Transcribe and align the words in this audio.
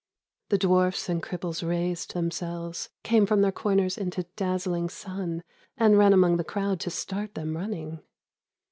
The 0.49 0.57
dwarfs 0.57 1.09
and 1.09 1.21
cripples 1.21 1.61
raised 1.61 2.15
themselves, 2.15 2.89
Came 3.03 3.27
from 3.27 3.41
their 3.41 3.51
corners 3.51 3.99
into 3.99 4.23
dazzling 4.35 4.89
sun 4.89 5.43
And 5.77 5.95
ran 5.95 6.11
among 6.11 6.37
the 6.37 6.43
crowd 6.43 6.79
to 6.79 6.89
start 6.89 7.35
them 7.35 7.55
running. 7.55 7.99